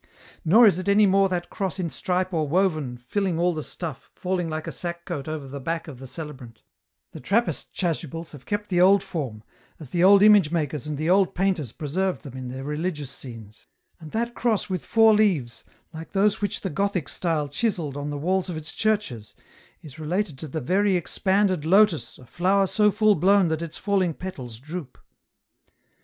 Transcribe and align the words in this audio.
"Nor 0.43 0.65
is 0.65 0.79
it 0.79 0.89
any 0.89 1.05
more 1.05 1.29
that 1.29 1.51
cross 1.51 1.77
in 1.77 1.91
stripe 1.91 2.33
or 2.33 2.47
woven, 2.47 2.97
filling 3.07 3.37
all 3.39 3.53
the 3.53 3.61
stuff, 3.61 4.09
falling 4.15 4.49
like 4.49 4.65
a 4.65 4.71
sack 4.71 5.05
coat 5.05 5.27
over 5.27 5.47
the 5.47 5.59
back 5.59 5.87
of 5.87 5.99
the 5.99 6.07
celebrant; 6.07 6.63
the 7.11 7.19
Trappist 7.19 7.71
chasubles 7.71 8.31
have 8.31 8.47
kept 8.47 8.69
the 8.69 8.81
old 8.81 9.03
form, 9.03 9.43
as 9.79 9.91
the 9.91 10.03
old 10.03 10.23
image 10.23 10.49
makers 10.49 10.87
and 10.87 10.97
the 10.97 11.07
old 11.07 11.35
painters 11.35 11.71
preserved 11.71 12.23
them 12.23 12.35
in 12.35 12.47
their 12.47 12.63
religious 12.63 13.11
scenes; 13.11 13.67
and 13.99 14.09
that 14.11 14.33
cross 14.33 14.71
with 14.71 14.83
four 14.83 15.13
leaves, 15.13 15.63
like 15.93 16.13
those 16.13 16.41
which 16.41 16.61
the 16.61 16.71
Gothic 16.71 17.07
style 17.07 17.47
chiselled 17.47 17.95
on 17.95 18.09
the 18.09 18.17
walls 18.17 18.49
of 18.49 18.57
its 18.57 18.71
churches, 18.71 19.35
is 19.83 19.99
related 19.99 20.35
to 20.39 20.47
the 20.47 20.61
very 20.61 20.95
expanded 20.95 21.63
lotus 21.63 22.17
a 22.17 22.25
flower 22.25 22.65
so 22.65 22.89
full 22.89 23.13
blown 23.13 23.49
that 23.49 23.61
its 23.61 23.77
falling 23.77 24.15
petals 24.15 24.57
droop." 24.57 24.97